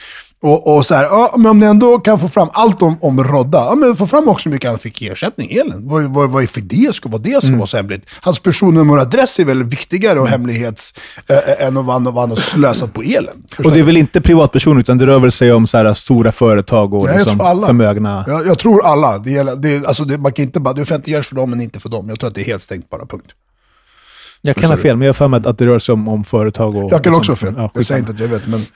[0.46, 3.24] Och, och så här, ja, men om ni ändå kan få fram allt om, om
[3.24, 5.88] Rodda, ja, men få fram också hur mycket han fick i ersättning, Elin.
[5.88, 8.08] Vad, vad, vad är för det ska vara det som var så hemligt?
[8.20, 10.94] Hans personnummer och adress är väl viktigare och hemlighets
[11.28, 13.42] äh, än vad han, har slösat på elen.
[13.64, 16.32] Och det är väl inte privatpersoner, utan det rör väl sig om så här stora
[16.32, 18.24] företag och Nej, liksom förmögna...
[18.28, 19.18] Jag, jag tror alla.
[19.18, 21.80] Det, gäller, det, alltså det, man kan inte bara, det offentliggörs för dem men inte
[21.80, 22.08] för dem.
[22.08, 23.32] Jag tror att det är helt stängt bara, punkt.
[24.40, 26.24] Jag kan ha fel, men jag har för mig att- det rör sig om, om
[26.24, 26.92] företag och...
[26.92, 27.54] Jag kan också ha fel.
[27.56, 28.66] Ja, jag säger inte att jag vet, men,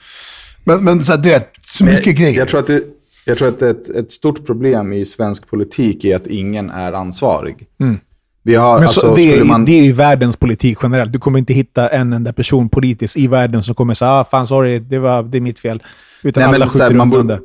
[0.63, 2.37] men, men så här, du vet, så mycket grejer.
[2.37, 2.83] Jag tror att, det,
[3.25, 7.67] jag tror att ett, ett stort problem i svensk politik är att ingen är ansvarig.
[8.43, 11.13] Vi har, Men alltså, så, det, är, man, det är ju världens politik generellt.
[11.13, 14.47] Du kommer inte hitta en enda person politiskt i världen som kommer säga ah, fan
[14.47, 15.83] sorry, det, var, det är mitt fel.
[16.23, 17.39] Utan Nej, alla här, skjuter man undan borde-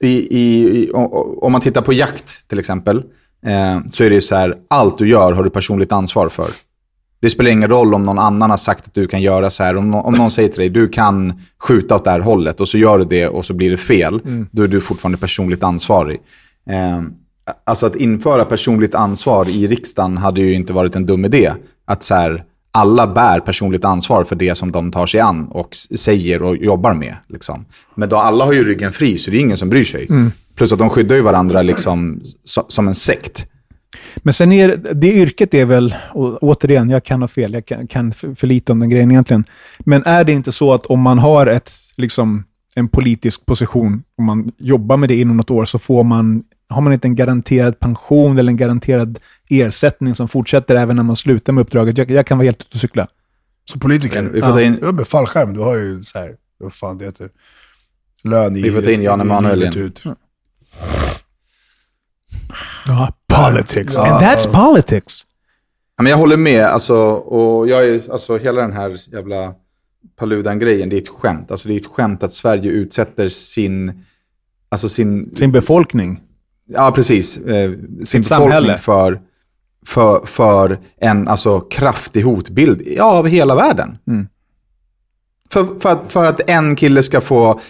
[0.00, 0.06] det.
[0.08, 0.90] i, i, i,
[1.40, 2.96] om man tittar på jakt till exempel,
[3.46, 6.48] eh, så är det ju så här, allt du gör har du personligt ansvar för.
[7.20, 9.76] Det spelar ingen roll om någon annan har sagt att du kan göra så här.
[9.76, 12.78] Om, om någon säger till dig, du kan skjuta åt det här hållet och så
[12.78, 16.20] gör du det och så blir det fel, då är du fortfarande personligt ansvarig.
[16.70, 17.02] Eh,
[17.64, 21.52] alltså att införa personligt ansvar i riksdagen hade ju inte varit en dum idé.
[21.84, 25.76] Att så här, alla bär personligt ansvar för det som de tar sig an och
[25.96, 27.16] säger och jobbar med.
[27.26, 27.64] Liksom.
[27.94, 30.08] Men då alla har ju ryggen fri, så det är ingen som bryr sig.
[30.54, 33.46] Plus att de skyddar ju varandra liksom, so, som en sekt.
[34.16, 37.86] Men sen är det- yrket är väl, och återigen, jag kan ha fel, jag kan,
[37.86, 39.44] kan för, lite om den grejen egentligen.
[39.78, 42.44] Men är det inte så att om man har ett, liksom,
[42.74, 46.80] en politisk position, om man jobbar med det inom något år, så får man, har
[46.82, 49.18] man inte en garanterad pension eller en garanterad
[49.50, 51.98] ersättning som fortsätter även när man slutar med uppdraget?
[51.98, 53.08] Jag, jag kan vara helt ute och cykla.
[53.64, 54.22] Så politiker.
[54.22, 55.52] Vi får ta in- Ja, fallskärm.
[55.54, 57.30] Du har ju så här, vad fan det heter.
[58.24, 58.62] Lön i...
[58.62, 59.74] Vi får ta in Jan Emanuel igen.
[59.76, 60.02] ut.
[62.86, 63.12] Ja,
[63.44, 63.94] politics.
[63.94, 64.12] Ja.
[64.14, 65.26] And that's politics.
[65.96, 69.54] Ja, Men jag håller med, alltså, och jag är, alltså hela den här jävla
[70.16, 71.50] Paludan-grejen, det är ett skämt.
[71.50, 74.04] Alltså det är ett skämt att Sverige utsätter sin,
[74.68, 76.20] alltså sin, Sin befolkning.
[76.66, 78.78] ja precis, eh, sin Sitt befolkning samhälle.
[78.78, 79.20] för,
[79.86, 83.98] för, för en alltså, kraftig hotbild ja, av hela världen.
[85.50, 87.60] För, för, att, för att en kille ska få,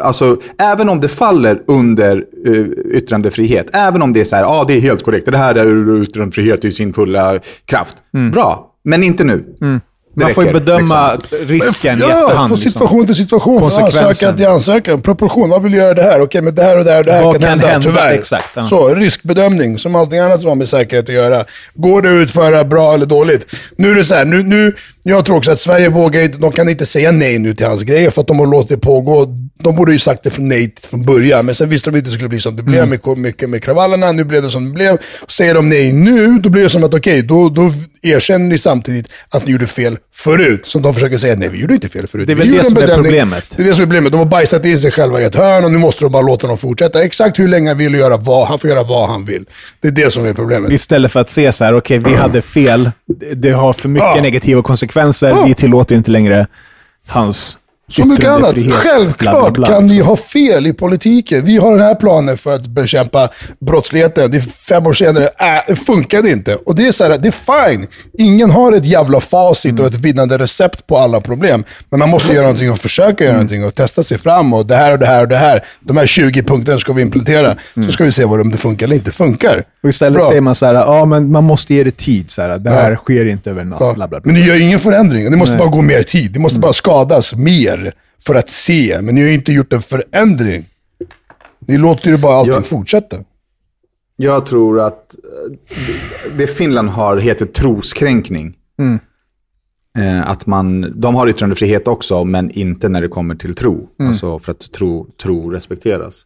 [0.00, 4.48] alltså även om det faller under uh, yttrandefrihet, även om det är så här, ja
[4.60, 7.96] ah, det är helt korrekt, det här är yttrandefrihet i sin fulla kraft.
[8.32, 9.44] Bra, men inte nu.
[10.14, 11.38] Det Man får ju räcker, bedöma liksom.
[11.38, 12.48] risken i Ja, efterhand.
[12.48, 12.72] från liksom.
[12.72, 15.00] situation till situation, från ansökan till ansökan.
[15.02, 16.20] Proportion, vad vill göra det här?
[16.20, 17.88] Okej, men det här och det här och det här Vad kan, kan hända, hända?
[17.88, 18.12] tyvärr.
[18.14, 18.68] Exakt, ja.
[18.68, 21.44] Så, riskbedömning, som allting annat som har med säkerhet att göra.
[21.74, 23.46] Går det att utföra bra eller dåligt?
[23.76, 26.52] Nu är det så här, nu, nu, jag tror också att Sverige vågar inte, de
[26.52, 29.36] kan inte säga nej nu till hans grejer för att de har låtit det pågå.
[29.62, 32.10] De borde ju sagt det från nej från början, men sen visste de inte att
[32.12, 34.12] det skulle bli som det blev med, med, med kravallerna.
[34.12, 34.98] Nu blev det som det blev.
[35.28, 39.06] Säger de nej nu, då blir det som att okej, då, då erkänner ni samtidigt
[39.30, 40.66] att ni gjorde fel förut.
[40.66, 42.26] Som de försöker säga, nej vi gjorde inte fel förut.
[42.26, 43.44] Det är väl det som är bedömning." problemet.
[43.56, 44.12] Det är det som är problemet.
[44.12, 46.46] De har bajsat in sig själva i ett hörn och nu måste de bara låta
[46.46, 47.02] dem fortsätta.
[47.04, 49.44] Exakt hur länge han vill göra vad, han får göra vad han vill.
[49.80, 50.72] Det är det som är problemet.
[50.72, 52.90] Istället för att se så här, okej, vi hade fel.
[53.06, 54.22] Det- Det har för mycket Ja.
[54.22, 54.89] negativa konsekvenser.
[55.28, 55.44] Ja.
[55.44, 56.46] Vi tillåter inte längre
[57.06, 57.58] hans
[57.90, 58.54] Så mycket annat.
[58.72, 59.66] Självklart bla, bla, bla.
[59.66, 61.44] kan ni ha fel i politiken.
[61.44, 63.28] Vi har den här planen för att bekämpa
[63.60, 64.30] brottsligheten.
[64.30, 66.54] Det är fem år senare, äh, det funkade inte.
[66.54, 67.86] Och det är så här, det är fine.
[68.18, 71.64] Ingen har ett jävla facit och ett vinnande recept på alla problem.
[71.90, 74.54] Men man måste göra någonting och försöka göra någonting och testa sig fram.
[74.54, 75.64] Och det här och det här och det här.
[75.80, 77.56] De här 20 punkterna ska vi implementera.
[77.86, 79.64] Så ska vi se vad om det funkar eller inte funkar.
[79.82, 80.28] Och istället Bra.
[80.28, 82.30] säger man så här, ja men man måste ge det tid.
[82.30, 82.96] Så här, det här Ja.
[82.96, 83.80] sker inte över en natt.
[83.80, 84.08] Ja.
[84.24, 85.30] Men ni gör ingen förändring.
[85.30, 85.58] Det måste Nej.
[85.58, 86.32] bara gå mer tid.
[86.32, 87.79] Det måste bara skadas mer
[88.26, 89.02] för att se.
[89.02, 90.64] Men ni har ju inte gjort en förändring.
[91.58, 92.62] Ni låter ju bara allting Ja.
[92.62, 93.16] fortsätta.
[94.16, 95.78] Jag tror att eh,
[96.36, 98.56] det, Finland har heter troskränkning.
[99.98, 103.88] Eh, att man, de har yttrandefrihet också, men inte när det kommer till tro.
[103.98, 106.24] Alltså för att tro, tro respekteras.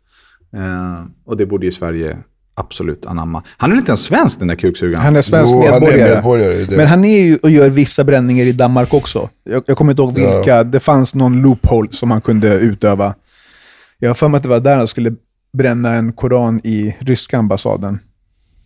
[0.57, 2.19] Eh, och det borde ju Sverige
[2.55, 3.43] absolut anamma.
[3.57, 5.05] Han är inte ens svensk den där kuksugaren.
[5.05, 6.15] Han är svensk Jo, han är medborgare.
[6.15, 9.29] medborgare, det- Men han är ju och gör vissa bränningar i Danmark också.
[9.45, 10.37] Jag, jag kommer inte ihåg Ja.
[10.37, 10.65] vilka.
[10.65, 13.15] Det fanns någon loophole som han kunde utöva.
[13.99, 15.13] Jag har för mig att det var där han skulle
[15.53, 17.99] bränna en koran i ryska ambassaden.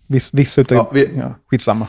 [0.06, 0.76] Viss, vissa utav...
[0.76, 1.86] Ja, vi- ja, skitsamma.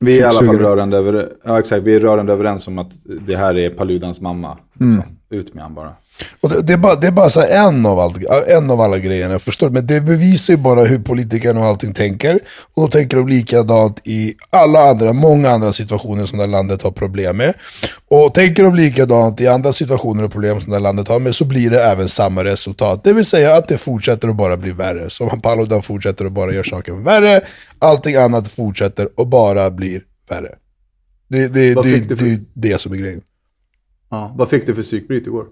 [0.00, 2.90] Vi är i alla fall rörande, över, ja, exakt, vi är rörande överens om att
[3.26, 4.58] det här är Paludans mamma.
[4.72, 5.02] Liksom.
[5.30, 5.92] Ut med han bara.
[6.40, 8.16] Och det, det, är bara, det är bara så en, av allt,
[8.48, 9.70] en av alla grejerna, jag förstår.
[9.70, 12.34] Men det bevisar ju bara hur politikerna och allting tänker.
[12.74, 16.82] Och då tänker de likadant i alla andra, många andra situationer som det här landet
[16.82, 17.54] har problem med.
[18.08, 21.34] Och tänker de likadant i andra situationer och problem som det här landet har med
[21.34, 23.04] så blir det även samma resultat.
[23.04, 25.10] Det vill säga att det fortsätter att bara bli värre.
[25.10, 27.40] Som Paludan fortsätter att bara göra saken värre.
[27.78, 30.54] Allting annat fortsätter och bara blir värre.
[31.28, 33.22] Det, det, det, det, det är det som är grejen.
[34.10, 35.44] Ja, vad fick du för psykbryt igår?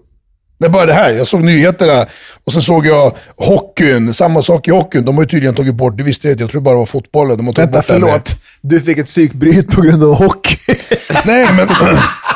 [0.59, 1.13] Det är bara det här.
[1.13, 2.05] Jag såg nyheterna
[2.43, 4.13] och sen såg jag hockeyn.
[4.13, 5.05] Samma sak i hockeyn.
[5.05, 6.85] De har ju tydligen tagit bort, det visste jag inte, jag tror bara det var
[6.85, 7.37] fotbollen.
[7.37, 8.35] De har tagit Vänta, bort det förlåt.
[8.61, 10.57] Du fick ett psykbryt på grund av hockey.
[11.25, 11.67] Nej, men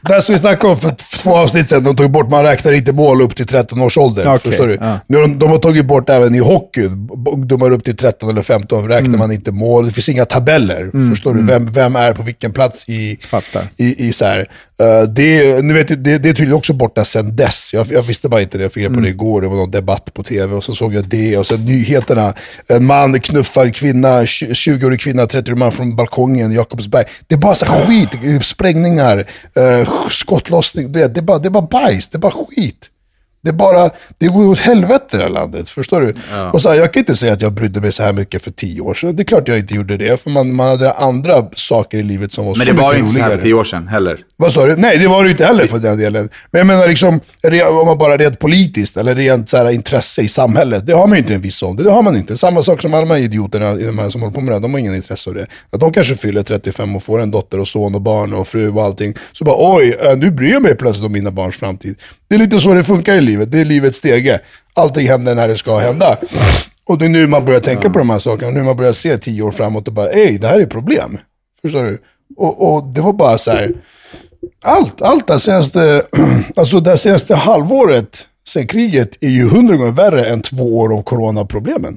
[0.00, 2.92] Det som vi snackade om för två avsnitt sedan, de tog bort, man räknar inte
[2.92, 4.22] mål upp till 13 års ålder.
[4.22, 4.78] Okej, Förstår du?
[4.80, 4.98] ja.
[5.06, 6.90] Nu har de, de har tagit bort även i hockey,
[7.32, 9.86] ungdomar upp till 13 eller 15 räknar man inte mål.
[9.86, 11.10] Det finns inga tabeller.
[11.10, 11.42] Förstår du?
[11.46, 13.64] Vem, vem är på vilken plats i, Fattar.
[13.76, 14.48] i, i så här.
[14.80, 17.70] Eh, det, nu vet du, det, det är tydligen också borta sedan dess.
[17.74, 19.42] Jag, jag visste bara inte det, jag fick reda på det igår.
[19.42, 21.36] Det var någon debatt på tv och så såg jag det.
[21.38, 22.34] Och sen nyheterna.
[22.68, 27.04] En man knuffar en kvinna, 20 20-årig kvinna, 30-årig man från balkongen i Jakobsberg.
[27.26, 29.18] Det är bara så skit, sprängningar,
[29.58, 30.92] uh, skottlossning.
[30.92, 32.90] Det, det, är bara, det är bara bajs, det är bara skit.
[33.42, 36.14] Det är bara, det går åt helvete det här landet, förstår du?
[36.52, 38.50] Och så här, jag kan inte säga att jag brydde mig så här mycket för
[38.50, 39.16] tio år sedan.
[39.16, 42.32] Det är klart jag inte gjorde det, för man, man hade andra saker i livet
[42.32, 43.40] som var Men så det var mycket ju inte så här roligare.
[43.40, 44.18] för tio år sedan heller.
[44.36, 44.76] Vad sa du?
[44.76, 46.28] Nej, det var det ju inte heller för den delen.
[46.50, 47.20] Men jag menar liksom,
[47.80, 50.86] om man bara rent politiskt eller rent så här, intresse i samhället.
[50.86, 51.84] Det har man ju inte en viss ålder.
[51.84, 52.36] Det har man inte.
[52.36, 54.58] Samma sak som alla de här idioterna de här som håller på med det.
[54.60, 55.46] De har ingen intresse av det.
[55.72, 58.70] Att de kanske fyller 35 och får en dotter och son och barn och fru
[58.70, 59.14] och allting.
[59.32, 61.96] Så bara oj, äh, nu bryr jag mig plötsligt om mina barns framtid.
[62.28, 63.52] Det är lite så det funkar i livet.
[63.52, 64.40] Det är livets stege.
[64.74, 66.16] Allting händer när det ska hända.
[66.84, 68.50] Och det är nu man börjar tänka på de här sakerna.
[68.50, 71.18] Nu man börjar se tio år framåt och bara, ej, det här är problem.
[71.62, 71.98] Förstår du?
[72.36, 73.72] Och, och det var bara så här.
[74.64, 76.02] Allt, allt det senaste,
[76.56, 81.02] alltså det senaste halvåret sen kriget är ju hundra gånger värre än två år av
[81.02, 81.96] coronaproblemen.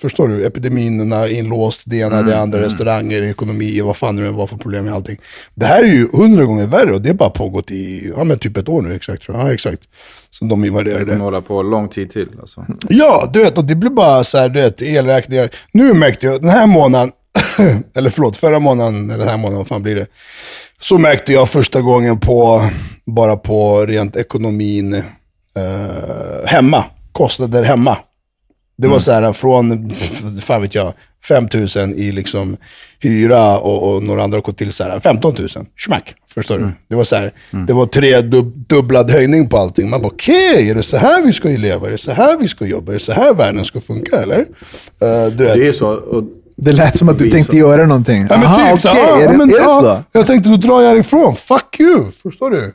[0.00, 0.46] Förstår du?
[0.46, 4.84] Epidemierna, inlåst, det ena, det andra, restauranger, ekonomi, vad fan det nu var för problem
[4.84, 5.16] med allting.
[5.54, 8.38] Det här är ju hundra gånger värre och det har bara pågått i, ja men
[8.38, 9.46] typ ett år nu exakt tror jag.
[9.48, 9.82] Ja exakt.
[10.38, 11.04] Sen de Det invaderade.
[11.04, 12.28] kommer hålla på lång tid till.
[12.40, 12.66] Alltså.
[12.88, 15.48] Ja, du vet, och det blir bara så här, du vet, elräkningar.
[15.72, 17.12] Nu märkte jag, den här månaden,
[17.96, 20.06] eller förlåt, förra månaden, eller den här månaden, vad fan blir det?
[20.80, 22.62] Så märkte jag första gången på,
[23.06, 27.96] bara på rent ekonomin eh, hemma, kostnader hemma.
[28.78, 29.90] Det var så här från,
[30.42, 30.92] fan vet jag,
[31.28, 32.56] 5 000 i liksom
[33.00, 35.48] hyra och, och några andra har gått till så här 15 000.
[35.76, 36.70] Schmack, förstår du?
[36.88, 37.32] Det var så här,
[37.66, 39.90] det var tre dub, dubblad höjning på allting.
[39.90, 41.86] Man bara okej, är det så här vi ska leva?
[41.86, 42.92] Är det så här vi ska jobba?
[42.92, 44.46] Är det så här världen ska funka eller?
[45.30, 45.54] Du vet.
[45.54, 45.88] Det är så.
[45.88, 46.24] Och
[46.56, 47.58] Det lät som att du tänkte så.
[47.58, 48.26] göra någonting.
[48.30, 49.02] Ja, men Aha, typ så, okej.
[49.08, 50.02] ja, är, det, men, är det så?
[50.12, 51.36] Jag tänkte, då drar jag ifrån.
[51.36, 52.72] Fuck you, förstår du?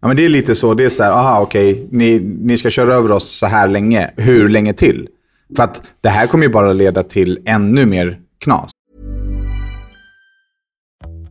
[0.00, 0.74] Ja, men det är lite så.
[0.74, 4.10] Det är så här, aha, okej, ni, ni ska köra över oss så här länge.
[4.16, 5.08] Hur länge till?
[5.56, 8.70] För att det här kommer ju bara leda till ännu mer knas.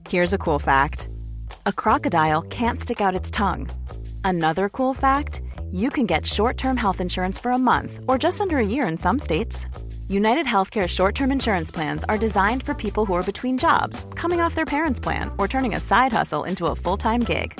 [0.10, 1.08] Here's a cool fact
[1.66, 3.68] a crocodile can't stick out its tongue.
[4.24, 8.42] Another cool fact you can get short term health insurance for a month or just
[8.42, 9.68] under a year in some states.
[10.10, 14.42] United Healthcare short term insurance plans are designed for people who are between jobs, coming
[14.42, 17.60] off their parents' plan, or turning a side hustle into a full time gig.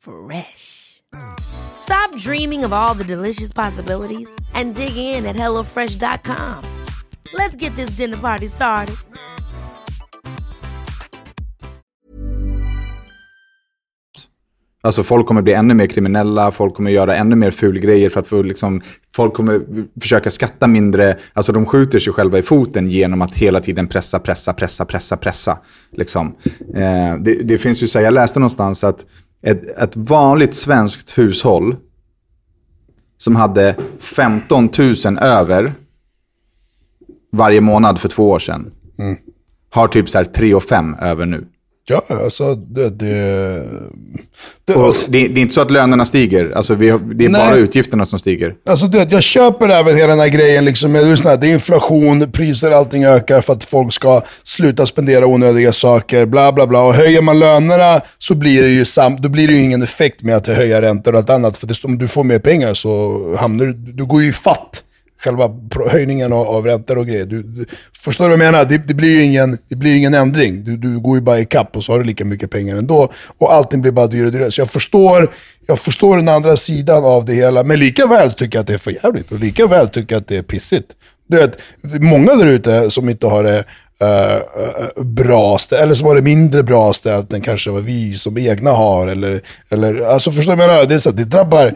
[0.00, 1.02] Fresh.
[1.40, 6.64] Stop dreaming of all the delicious possibilities and dig in at HelloFresh.com.
[7.34, 8.96] Let's get this dinner party started.
[14.82, 18.26] Alltså folk kommer bli ännu mer kriminella, folk kommer göra ännu mer fulgrejer för att
[18.26, 18.80] få liksom,
[19.16, 19.60] folk kommer
[20.00, 24.18] försöka skatta mindre, alltså de skjuter sig själva i foten genom att hela tiden pressa,
[24.18, 25.58] pressa, pressa, pressa, pressa.
[25.92, 26.36] Liksom.
[26.74, 29.06] Eh, det, det finns ju så jag läste någonstans att
[29.42, 31.76] ett, ett vanligt svenskt hushåll
[33.16, 34.68] som hade 15
[35.04, 35.72] 000 över
[37.32, 38.72] varje månad för två år sedan,
[39.70, 41.46] har typ så här 3 och 5 över nu.
[41.84, 42.90] Ja, alltså det...
[42.90, 43.64] det,
[44.64, 47.46] det alltså, det, det är inte så att lönerna stiger, alltså vi det är Nej.
[47.46, 48.54] bara utgifterna som stiger.
[48.66, 50.64] alltså det, jag köper även hela den här grejen.
[50.64, 55.72] Liksom, med, det, är inflation, priser, allting ökar för att folk ska sluta spendera onödiga
[55.72, 56.82] saker, bla bla bla.
[56.82, 60.36] Och höjer man lönerna så blir det ju, sam, då blir det ingen effekt med
[60.36, 61.56] att höja räntor och allt annat.
[61.56, 64.82] För det, om du får mer pengar så hamnar du, du går ju i fatt
[65.24, 65.50] själva
[65.90, 67.26] höjningen av, av räntor och grejer.
[67.26, 67.66] Du, du,
[68.04, 68.64] förstår du vad jag menar?
[68.64, 70.64] Det, det blir ju ingen, det blir ingen ändring.
[70.64, 73.12] Du, du går ju bara i kapp och så har du lika mycket pengar ändå.
[73.38, 74.52] Och allting blir bara dyrare och dyrare.
[74.52, 75.32] Så jag förstår,
[75.66, 77.62] jag förstår den andra sidan av det hela.
[77.64, 80.20] Men lika väl tycker jag att det är för jävligt och lika väl tycker jag
[80.20, 80.90] att det är pissigt.
[81.28, 81.58] Du vet,
[82.00, 83.64] många där ute som inte har det
[84.02, 88.38] Uh, bra ställt, eller som har det mindre bra ställt än kanske vad vi som
[88.38, 89.08] egna har.
[89.08, 90.86] Eller, eller, alltså förstår du vad jag menar?
[90.86, 91.74] Det, är så att det drabbar,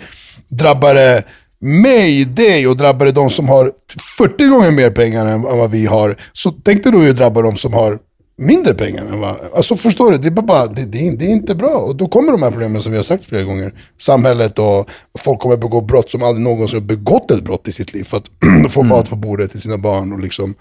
[0.48, 1.20] drabbar eh,
[1.64, 3.72] mig, dig och drabbar det de som har
[4.18, 6.16] 40 gånger mer pengar än vad vi har.
[6.32, 7.98] Så tänk dig då hur drabbar de som har
[8.36, 9.36] mindre pengar än vad...
[9.54, 11.76] Alltså förstår du, det är, bara, det, det, det är inte bra.
[11.76, 13.72] Och då kommer de här problemen som vi har sagt flera gånger.
[14.00, 17.94] Samhället och folk kommer begå brott som aldrig någonsin har begått ett brott i sitt
[17.94, 18.04] liv.
[18.04, 18.30] För att
[18.72, 20.54] få mat på bordet till sina barn och liksom...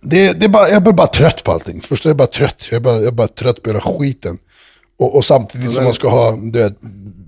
[0.00, 1.80] Det, det är bara, jag är bara trött på allting.
[1.80, 2.10] Förstår du?
[2.10, 2.66] Jag är bara trött.
[2.70, 4.38] Jag är bara, jag är bara trött på hela skiten.
[5.00, 6.74] Och, och samtidigt som man ska ha du vet,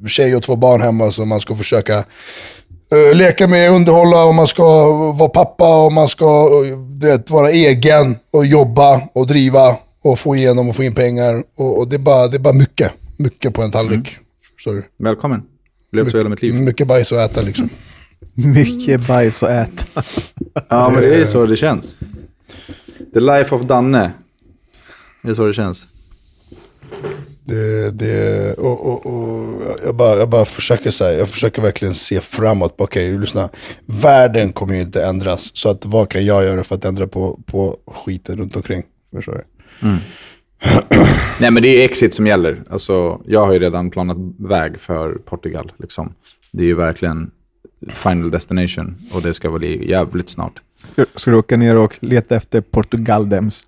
[0.06, 4.46] tjej och två barn hemma så man ska försöka uh, leka med, underhålla och man
[4.46, 9.76] ska vara pappa och man ska uh, du vet, vara egen och jobba och driva
[10.02, 11.42] och få igenom och få in pengar.
[11.56, 12.92] Och, och det, är bara, det är bara mycket.
[13.16, 14.16] Mycket på en tallrik.
[14.66, 14.82] Mm.
[14.98, 15.04] Du?
[15.04, 15.42] Välkommen.
[15.92, 16.54] Levt så hela mitt liv.
[16.54, 17.68] Mycket bajs att äta liksom.
[18.34, 20.02] Mycket bajs att äta.
[20.68, 22.00] ja, men det är så det känns.
[23.14, 24.12] The life of Danne.
[25.22, 25.86] Det är så det känns.
[27.44, 32.20] Det, det, och, och, och jag, bara, jag bara försöker säga, jag försöker verkligen se
[32.20, 32.74] framåt.
[32.78, 33.48] Okej, okay, lyssna.
[33.86, 35.50] Världen kommer ju inte ändras.
[35.56, 38.82] Så att, vad kan jag göra för att ändra på, på skiten runt omkring?
[39.12, 39.44] Förstår du?
[39.88, 39.98] Mm.
[41.40, 42.62] Nej, men det är exit som gäller.
[42.70, 45.72] Alltså, jag har ju redan planat väg för Portugal.
[45.76, 46.14] Liksom.
[46.52, 47.30] Det är ju verkligen
[47.88, 50.62] final destination och det ska bli jävligt snart.
[51.16, 53.64] Ska du åka ner och leta efter Portugaldems?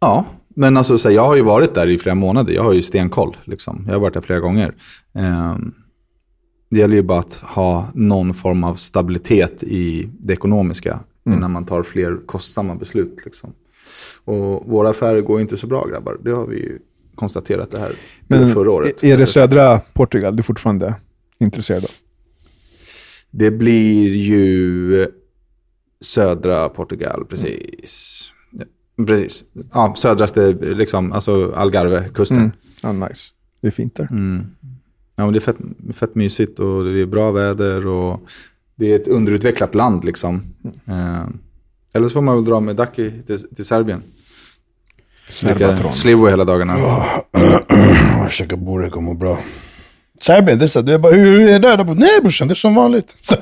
[0.00, 2.52] Ja, men alltså, så jag har ju varit där i flera månader.
[2.52, 3.36] Jag har ju stenkoll.
[3.44, 3.84] Liksom.
[3.86, 4.74] Jag har varit där flera gånger.
[5.14, 5.56] Eh,
[6.70, 11.38] det gäller ju bara att ha någon form av stabilitet i det ekonomiska mm.
[11.38, 13.18] innan man tar fler kostsamma beslut.
[13.24, 13.52] Liksom.
[14.24, 16.18] Och våra affärer går inte så bra grabbar.
[16.24, 16.78] Det har vi ju
[17.14, 17.92] konstaterat det här
[18.26, 19.04] Men förra året.
[19.04, 20.94] Är det södra Portugal du är fortfarande
[21.38, 21.90] intresserad av?
[23.30, 25.06] Det blir ju
[26.00, 28.31] södra Portugal, precis.
[29.06, 29.44] Precis.
[29.72, 32.38] Ja, södraste, liksom, alltså Algarve-kusten.
[32.38, 32.52] Mm.
[32.82, 33.30] Ja, nice.
[33.60, 34.08] Det är fint där.
[34.10, 34.46] Mm.
[35.16, 35.56] Ja, men det är fett,
[35.94, 38.20] fett mysigt och det är bra väder och
[38.74, 40.42] det är ett underutvecklat land liksom.
[40.86, 41.00] Mm.
[41.14, 41.26] Eh,
[41.94, 44.02] eller så får man väl dra med Daki till, till Serbien.
[45.92, 46.76] Slivo hela dagarna.
[48.16, 49.38] Jag käkar burek och mår bra.
[50.22, 51.84] Serbien, det är så, du är bara, hur är det där?
[51.84, 53.16] Bara, Nej brorsan, det är som vanligt.
[53.20, 53.36] Så,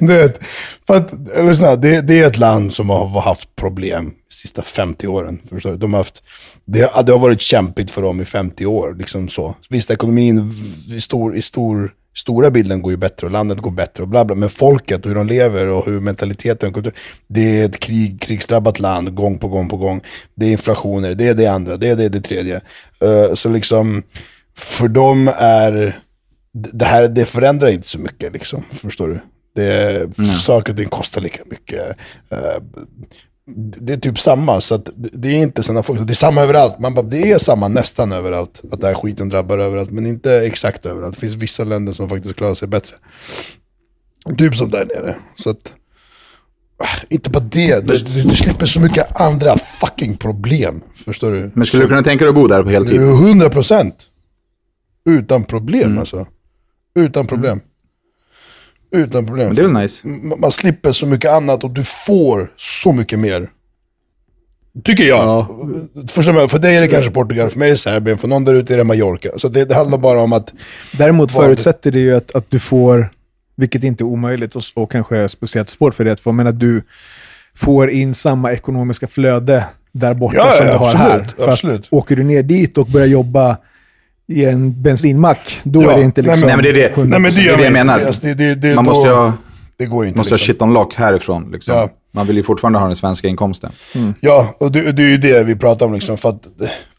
[0.00, 0.44] du vet,
[0.86, 1.12] för att,
[1.44, 5.38] lyssna, det, det är ett land som har haft problem de sista 50 åren.
[5.48, 5.76] Förstår du?
[5.76, 6.22] De har haft,
[6.64, 8.94] det, det har varit kämpigt för dem i 50 år.
[8.98, 9.54] Liksom så.
[9.70, 10.52] Visst, ekonomin
[10.92, 14.24] i, stor, i stor, stora bilden går ju bättre och landet går bättre och bla
[14.24, 14.36] bla.
[14.36, 16.92] Men folket och hur de lever och hur mentaliteten,
[17.28, 20.00] det är ett krig, krigsdrabbat land gång på gång på gång.
[20.34, 22.60] Det är inflationer, det är det andra, det är det, det tredje.
[23.04, 24.02] Uh, så liksom,
[24.56, 26.02] för dem är
[26.56, 29.20] det här det förändrar inte så mycket, liksom, förstår du?
[29.54, 30.30] Det, mm.
[30.30, 31.96] Saker och ting kostar lika mycket.
[32.32, 32.62] Uh,
[33.80, 36.06] det är typ samma, så det är inte sådana folk.
[36.06, 36.78] Det är samma överallt.
[36.78, 38.62] Man bara, det är samma nästan överallt.
[38.72, 41.14] Att den här skiten drabbar överallt, men inte exakt överallt.
[41.14, 42.96] Det finns vissa länder som faktiskt klarar sig bättre.
[44.38, 45.16] Typ som där nere.
[45.36, 45.74] Så att,
[46.82, 50.82] äh, inte bara det, du, du, du, slipper så mycket andra fucking problem.
[51.04, 51.50] Förstår du?
[51.54, 53.00] Men skulle du kunna tänka dig att bo där på heltid?
[53.00, 54.08] 100 procent.
[55.08, 55.98] Utan problem mm.
[55.98, 56.26] alltså.
[56.96, 57.60] Utan problem.
[58.90, 59.46] Utan problem.
[59.46, 60.08] Men det är väl nice.
[60.38, 63.50] Man slipper så mycket annat och du får så mycket mer.
[64.84, 65.24] Tycker jag.
[65.24, 65.48] Ja.
[66.08, 68.54] För, för dig är det kanske Portugal, för mig är det Serbien, för någon där
[68.54, 69.30] ute är det Mallorca.
[69.36, 70.52] Så det, det handlar bara om att...
[70.98, 73.10] Däremot förutsätter det ju att, att du får,
[73.56, 76.46] vilket inte är omöjligt och, och kanske är speciellt svårt för dig att få, men
[76.46, 76.82] att du
[77.54, 81.30] får in samma ekonomiska flöde där borta ja, som ja, du har här.
[81.38, 81.80] För absolut.
[81.80, 83.56] Att åker du ner dit och börjar jobba
[84.28, 86.46] i en bensinmack, då ja, är det inte liksom...
[86.46, 88.00] Nej, men det är det, nej, men det, det, är det jag menar.
[88.00, 89.32] Alltså, det, det, Man måste ju ha,
[89.76, 90.46] det går inte, måste liksom.
[90.46, 91.50] ha shit on lock härifrån.
[91.52, 91.74] Liksom.
[91.74, 91.88] Ja.
[92.12, 93.72] Man vill ju fortfarande ha den svenska inkomsten.
[93.94, 94.14] Mm.
[94.20, 95.94] Ja, och det, det är ju det vi pratar om.
[95.94, 96.46] Liksom, för att,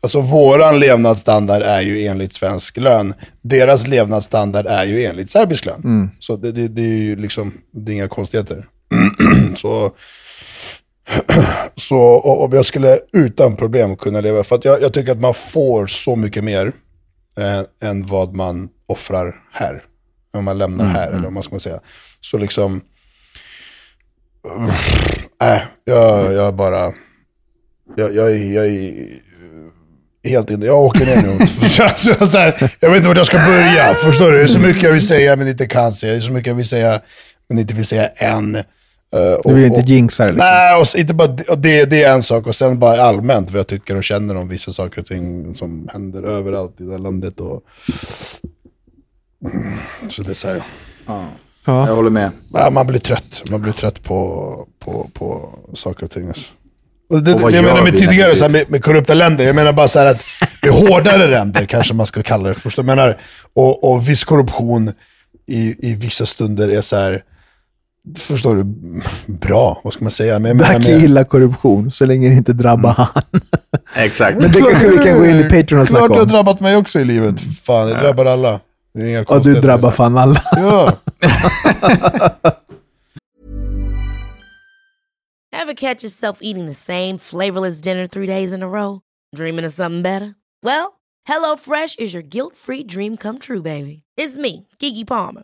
[0.02, 3.14] alltså, våran levnadsstandard är ju enligt svensk lön.
[3.42, 5.82] Deras levnadsstandard är ju enligt serbisk lön.
[5.84, 6.10] Mm.
[6.20, 8.66] Så det, det, det, är ju liksom, det är inga konstigheter.
[9.56, 9.92] så,
[11.76, 15.34] så om jag skulle utan problem kunna leva, för att jag, jag tycker att man
[15.34, 16.72] får så mycket mer
[17.38, 19.84] eh, än vad man offrar här.
[20.34, 21.20] Om man lämnar mm, här, mm.
[21.20, 21.80] eller vad ska man säga.
[22.22, 22.82] Så liksom,
[25.44, 26.94] äh, jag, jag bara,
[27.96, 29.08] jag, jag, jag är
[30.24, 30.66] helt inne.
[30.66, 31.48] Jag åker ner nu.
[32.28, 33.94] så här, jag vet inte vart jag ska börja.
[33.94, 34.38] Förstår du?
[34.38, 36.12] Det är så mycket jag vill säga men inte kan säga.
[36.12, 37.02] Det är så mycket jag vill säga
[37.50, 38.64] men inte vill säga än.
[39.16, 40.32] Uh, du vill inte jinxa det?
[40.32, 40.48] Liksom.
[40.48, 42.48] Nej, och inte bara, och det, det är en sak.
[42.48, 45.90] Och sen bara allmänt vad jag tycker och känner om vissa saker och ting som
[45.94, 47.40] händer överallt i det här landet.
[47.40, 47.64] Och...
[50.10, 50.64] Så det är så här.
[51.06, 51.26] Ja.
[51.66, 51.88] Ja.
[51.88, 52.32] Jag håller med.
[52.54, 53.44] Ja, man blir trött.
[53.50, 56.28] Man blir trött på, på, på saker och ting.
[56.28, 56.54] Alltså.
[57.10, 59.56] Och det, och det jag menar med tidigare så här, med, med, korrupta länder, jag
[59.56, 60.26] menar bara så att
[60.64, 62.56] med hårdare länder kanske man ska kalla det.
[62.56, 63.22] Först, jag menar,
[63.54, 64.92] och, och viss korruption
[65.48, 67.24] i, i vissa stunder är så här,
[68.16, 68.64] förstår du,
[69.34, 70.40] bra, vad ska man säga?
[70.40, 73.08] Men, men, Dacke gillar korruption, så länge det inte drabbar Mm.
[73.14, 73.24] han.
[74.06, 74.42] Exakt.
[74.42, 76.28] Men det kanske vi kan gå in i Patreon och Klart snacka det har om.
[76.28, 77.40] drabbat mig också i livet.
[77.64, 78.60] Fan, det drabbar alla.
[78.94, 80.42] Det är inga Ja, du drabbar fan alla.
[80.56, 80.94] Ja.
[85.52, 89.02] Ever catch yourself eating the same flavorless dinner three days in a row?
[89.36, 90.36] Dreaming of something better?
[90.64, 94.04] Well, HelloFresh is your guilt-free dream come true, baby.
[94.18, 95.44] It's me, Kiki Palmer.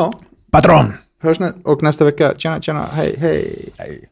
[0.00, 0.12] Ja,
[0.50, 0.92] Patron!
[1.22, 2.34] hörs nä- och nästa vecka.
[2.38, 2.86] Tjena, tjena.
[2.92, 4.09] Hej, hej.